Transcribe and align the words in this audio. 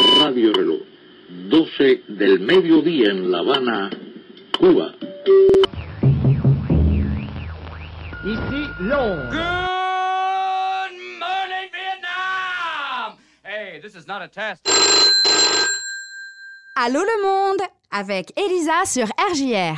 Radio 0.00 0.52
Reloj, 0.52 0.80
12 1.28 2.04
del 2.08 2.40
mediodía 2.40 3.10
en 3.10 3.30
La 3.30 3.40
Habana, 3.40 3.90
Cuba. 4.58 4.94
Ici 8.24 8.62
Londres. 8.80 9.30
Good 9.30 10.94
morning, 11.18 11.68
Vietnam! 11.72 13.18
Hey, 13.44 13.80
this 13.80 13.94
is 13.94 14.06
not 14.06 14.22
a 14.22 14.28
test. 14.28 14.66
Allô 16.76 17.00
le 17.00 17.22
monde 17.22 17.60
avec 17.90 18.32
Elisa 18.38 18.86
sur 18.86 19.06
RJR. 19.32 19.76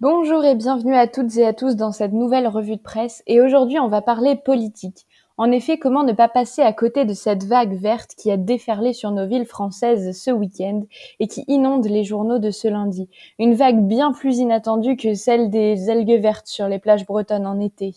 Bonjour 0.00 0.44
et 0.44 0.54
bienvenue 0.54 0.94
à 0.94 1.08
toutes 1.08 1.36
et 1.38 1.44
à 1.44 1.52
tous 1.52 1.74
dans 1.74 1.90
cette 1.90 2.12
nouvelle 2.12 2.46
revue 2.46 2.76
de 2.76 2.82
presse 2.82 3.24
et 3.26 3.40
aujourd'hui 3.40 3.80
on 3.80 3.88
va 3.88 4.00
parler 4.00 4.36
politique. 4.36 5.07
En 5.40 5.52
effet, 5.52 5.78
comment 5.78 6.02
ne 6.02 6.12
pas 6.12 6.26
passer 6.26 6.62
à 6.62 6.72
côté 6.72 7.04
de 7.04 7.14
cette 7.14 7.44
vague 7.44 7.74
verte 7.74 8.16
qui 8.16 8.32
a 8.32 8.36
déferlé 8.36 8.92
sur 8.92 9.12
nos 9.12 9.28
villes 9.28 9.46
françaises 9.46 10.20
ce 10.20 10.32
week-end 10.32 10.82
et 11.20 11.28
qui 11.28 11.44
inonde 11.46 11.86
les 11.86 12.02
journaux 12.02 12.40
de 12.40 12.50
ce 12.50 12.66
lundi? 12.66 13.08
Une 13.38 13.54
vague 13.54 13.86
bien 13.86 14.10
plus 14.10 14.38
inattendue 14.38 14.96
que 14.96 15.14
celle 15.14 15.48
des 15.48 15.90
algues 15.90 16.20
vertes 16.20 16.48
sur 16.48 16.66
les 16.66 16.80
plages 16.80 17.06
bretonnes 17.06 17.46
en 17.46 17.60
été. 17.60 17.94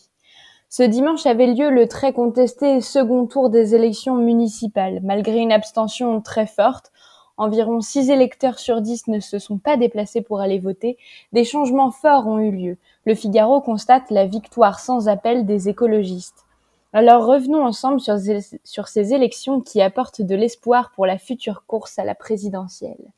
Ce 0.69 0.83
dimanche 0.83 1.25
avait 1.25 1.47
lieu 1.47 1.71
le 1.71 1.87
très 1.87 2.13
contesté 2.13 2.79
second 2.79 3.25
tour 3.25 3.49
des 3.49 3.73
élections 3.73 4.17
municipales. 4.17 4.99
Malgré 5.01 5.39
une 5.39 5.51
abstention 5.51 6.21
très 6.21 6.45
forte, 6.45 6.91
environ 7.37 7.81
6 7.81 8.11
électeurs 8.11 8.59
sur 8.59 8.81
10 8.81 9.07
ne 9.07 9.19
se 9.19 9.39
sont 9.39 9.57
pas 9.57 9.77
déplacés 9.77 10.21
pour 10.21 10.41
aller 10.41 10.59
voter, 10.59 10.95
des 11.33 11.43
changements 11.43 11.89
forts 11.89 12.27
ont 12.27 12.37
eu 12.37 12.51
lieu. 12.51 12.77
Le 13.05 13.15
Figaro 13.15 13.61
constate 13.61 14.11
la 14.11 14.27
victoire 14.27 14.79
sans 14.79 15.07
appel 15.07 15.47
des 15.47 15.69
écologistes. 15.69 16.45
Alors 16.93 17.25
revenons 17.25 17.63
ensemble 17.63 18.01
sur, 18.01 18.87
ces 18.87 19.13
élections 19.13 19.61
qui 19.61 19.81
apportent 19.81 20.21
de 20.21 20.35
l'espoir 20.35 20.91
pour 20.91 21.05
la 21.05 21.17
future 21.17 21.63
course 21.65 21.97
à 21.99 22.03
la 22.03 22.15
présidentielle. 22.15 23.13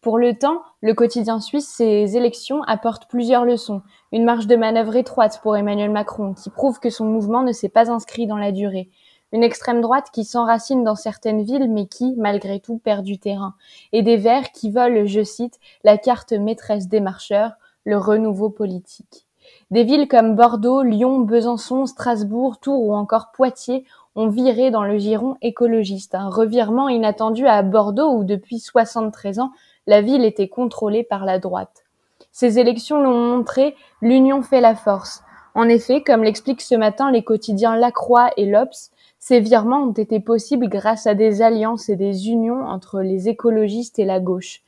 Pour 0.00 0.16
le 0.18 0.34
temps, 0.34 0.62
le 0.80 0.94
quotidien 0.94 1.40
suisse, 1.40 1.68
ces 1.68 2.16
élections 2.16 2.62
apportent 2.62 3.08
plusieurs 3.10 3.44
leçons. 3.44 3.82
Une 4.12 4.24
marge 4.24 4.46
de 4.46 4.56
manœuvre 4.56 4.96
étroite 4.96 5.40
pour 5.42 5.56
Emmanuel 5.56 5.90
Macron, 5.90 6.34
qui 6.34 6.50
prouve 6.50 6.78
que 6.78 6.88
son 6.88 7.04
mouvement 7.04 7.42
ne 7.42 7.52
s'est 7.52 7.68
pas 7.68 7.90
inscrit 7.90 8.26
dans 8.26 8.38
la 8.38 8.52
durée 8.52 8.88
une 9.32 9.44
extrême 9.44 9.80
droite 9.80 10.08
qui 10.12 10.24
s'enracine 10.24 10.84
dans 10.84 10.96
certaines 10.96 11.42
villes 11.42 11.70
mais 11.70 11.86
qui, 11.86 12.14
malgré 12.16 12.60
tout, 12.60 12.78
perd 12.78 13.04
du 13.04 13.18
terrain, 13.18 13.54
et 13.92 14.02
des 14.02 14.16
Verts 14.16 14.52
qui 14.52 14.70
volent, 14.70 15.06
je 15.06 15.22
cite, 15.22 15.58
la 15.84 15.98
carte 15.98 16.32
maîtresse 16.32 16.88
des 16.88 17.00
marcheurs, 17.00 17.52
le 17.84 17.96
renouveau 17.96 18.50
politique. 18.50 19.26
Des 19.70 19.84
villes 19.84 20.08
comme 20.08 20.34
Bordeaux, 20.34 20.82
Lyon, 20.82 21.20
Besançon, 21.20 21.86
Strasbourg, 21.86 22.58
Tours 22.58 22.82
ou 22.82 22.94
encore 22.94 23.30
Poitiers 23.32 23.84
ont 24.16 24.28
viré 24.28 24.70
dans 24.70 24.82
le 24.82 24.98
giron 24.98 25.36
écologiste, 25.42 26.14
un 26.14 26.28
revirement 26.28 26.88
inattendu 26.88 27.46
à 27.46 27.62
Bordeaux 27.62 28.10
où 28.12 28.24
depuis 28.24 28.58
73 28.58 29.38
ans, 29.38 29.52
la 29.86 30.02
ville 30.02 30.24
était 30.24 30.48
contrôlée 30.48 31.04
par 31.04 31.24
la 31.24 31.38
droite. 31.38 31.84
Ces 32.32 32.58
élections 32.58 33.00
l'ont 33.00 33.36
montré, 33.36 33.74
l'union 34.02 34.42
fait 34.42 34.60
la 34.60 34.74
force. 34.74 35.22
En 35.54 35.68
effet, 35.68 36.02
comme 36.02 36.22
l'expliquent 36.22 36.62
ce 36.62 36.74
matin 36.74 37.10
les 37.10 37.24
quotidiens 37.24 37.76
La 37.76 37.90
Croix 37.90 38.30
et 38.36 38.46
l'Obs, 38.46 38.90
ces 39.18 39.40
virements 39.40 39.82
ont 39.82 39.92
été 39.92 40.20
possibles 40.20 40.68
grâce 40.68 41.06
à 41.06 41.14
des 41.14 41.42
alliances 41.42 41.88
et 41.88 41.96
des 41.96 42.28
unions 42.28 42.64
entre 42.64 43.00
les 43.00 43.28
écologistes 43.28 43.98
et 43.98 44.04
la 44.04 44.20
gauche. 44.20 44.62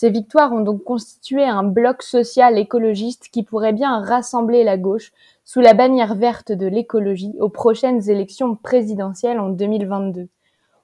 Ces 0.00 0.10
victoires 0.10 0.52
ont 0.52 0.60
donc 0.60 0.84
constitué 0.84 1.42
un 1.42 1.64
bloc 1.64 2.04
social 2.04 2.56
écologiste 2.56 3.30
qui 3.32 3.42
pourrait 3.42 3.72
bien 3.72 4.00
rassembler 4.00 4.62
la 4.62 4.78
gauche 4.78 5.10
sous 5.44 5.58
la 5.58 5.74
bannière 5.74 6.14
verte 6.14 6.52
de 6.52 6.68
l'écologie 6.68 7.34
aux 7.40 7.48
prochaines 7.48 8.08
élections 8.08 8.54
présidentielles 8.54 9.40
en 9.40 9.48
2022. 9.48 10.28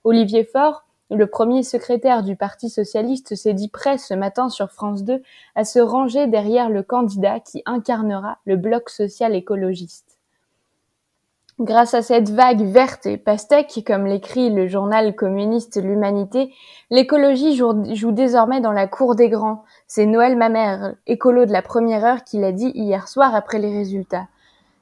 Olivier 0.03 0.43
Faure, 0.43 0.85
le 1.13 1.29
premier 1.29 1.63
secrétaire 1.63 2.25
du 2.25 2.35
Parti 2.35 2.69
socialiste, 2.69 3.37
s'est 3.37 3.55
dit 3.55 3.69
prêt 3.69 3.99
ce 3.99 4.15
matin 4.15 4.49
sur 4.49 4.73
France 4.73 5.05
2 5.05 5.23
à 5.55 5.65
se 5.65 5.79
ranger 5.79 6.27
derrière 6.27 6.69
le 6.69 6.83
candidat 6.83 7.39
qui 7.39 7.63
incarnera 7.67 8.39
le 8.47 8.57
bloc 8.57 8.91
social 8.91 9.37
écologiste. 9.37 10.14
Grâce 11.61 11.95
à 11.95 12.03
cette 12.03 12.31
vague 12.31 12.63
verte 12.63 13.07
et 13.07 13.17
pastèque, 13.17 13.85
comme 13.87 14.07
l'écrit 14.07 14.51
le 14.51 14.67
journal 14.67 15.15
communiste 15.15 15.81
L'Humanité, 15.81 16.53
l'écologie 16.91 17.55
joue 17.55 18.11
désormais 18.11 18.61
dans 18.61 18.73
la 18.73 18.89
cour 18.89 19.15
des 19.15 19.29
grands. 19.29 19.65
C'est 19.87 20.05
Noël 20.05 20.37
Mamère, 20.37 20.97
écolo 21.07 21.47
de 21.47 21.53
la 21.53 21.63
première 21.63 22.05
heure, 22.05 22.25
qui 22.25 22.41
l'a 22.41 22.51
dit 22.51 22.73
hier 22.75 23.07
soir 23.07 23.37
après 23.37 23.61
les 23.61 23.73
résultats. 23.73 24.27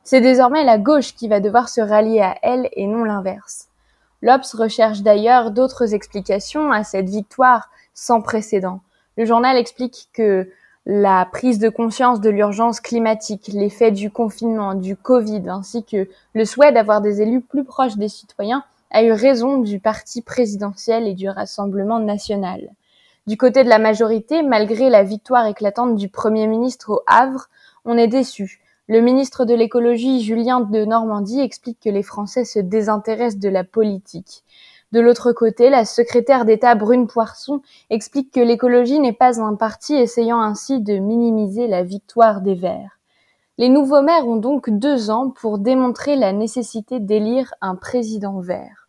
C'est 0.02 0.22
désormais 0.22 0.64
la 0.64 0.78
gauche 0.78 1.14
qui 1.14 1.28
va 1.28 1.40
devoir 1.40 1.68
se 1.68 1.82
rallier 1.82 2.22
à 2.22 2.36
elle 2.40 2.70
et 2.72 2.86
non 2.86 3.04
l'inverse. 3.04 3.68
L'Obs 4.22 4.54
recherche 4.54 5.02
d'ailleurs 5.02 5.50
d'autres 5.50 5.92
explications 5.92 6.72
à 6.72 6.84
cette 6.84 7.10
victoire 7.10 7.68
sans 7.92 8.22
précédent. 8.22 8.80
Le 9.18 9.26
journal 9.26 9.58
explique 9.58 10.08
que 10.14 10.48
la 10.84 11.26
prise 11.26 11.58
de 11.58 11.68
conscience 11.68 12.20
de 12.20 12.30
l'urgence 12.30 12.80
climatique, 12.80 13.50
l'effet 13.52 13.92
du 13.92 14.10
confinement, 14.10 14.74
du 14.74 14.96
Covid, 14.96 15.48
ainsi 15.48 15.84
que 15.84 16.08
le 16.34 16.44
souhait 16.44 16.72
d'avoir 16.72 17.00
des 17.00 17.22
élus 17.22 17.40
plus 17.40 17.64
proches 17.64 17.96
des 17.96 18.08
citoyens 18.08 18.64
a 18.90 19.02
eu 19.02 19.12
raison 19.12 19.58
du 19.58 19.78
parti 19.78 20.22
présidentiel 20.22 21.06
et 21.06 21.14
du 21.14 21.28
Rassemblement 21.28 21.98
national. 21.98 22.68
Du 23.26 23.36
côté 23.36 23.62
de 23.62 23.68
la 23.68 23.78
majorité, 23.78 24.42
malgré 24.42 24.90
la 24.90 25.04
victoire 25.04 25.46
éclatante 25.46 25.96
du 25.96 26.08
Premier 26.08 26.46
ministre 26.46 26.90
au 26.90 27.00
Havre, 27.06 27.48
on 27.84 27.96
est 27.96 28.08
déçu. 28.08 28.60
Le 28.88 29.00
ministre 29.00 29.44
de 29.44 29.54
l'écologie, 29.54 30.22
Julien 30.22 30.60
de 30.60 30.84
Normandie, 30.84 31.40
explique 31.40 31.78
que 31.82 31.88
les 31.88 32.02
Français 32.02 32.44
se 32.44 32.58
désintéressent 32.58 33.40
de 33.40 33.48
la 33.48 33.62
politique. 33.62 34.42
De 34.92 35.00
l'autre 35.00 35.32
côté, 35.32 35.70
la 35.70 35.86
secrétaire 35.86 36.44
d'État 36.44 36.74
Brune 36.74 37.06
Poisson 37.06 37.62
explique 37.88 38.30
que 38.30 38.40
l'écologie 38.40 39.00
n'est 39.00 39.14
pas 39.14 39.40
un 39.40 39.54
parti 39.54 39.94
essayant 39.94 40.40
ainsi 40.40 40.80
de 40.80 40.98
minimiser 40.98 41.66
la 41.66 41.82
victoire 41.82 42.42
des 42.42 42.54
Verts. 42.54 42.98
Les 43.56 43.68
nouveaux 43.70 44.02
maires 44.02 44.26
ont 44.26 44.36
donc 44.36 44.68
deux 44.70 45.10
ans 45.10 45.30
pour 45.30 45.58
démontrer 45.58 46.16
la 46.16 46.32
nécessité 46.32 47.00
d'élire 47.00 47.54
un 47.60 47.74
président 47.74 48.40
vert. 48.40 48.81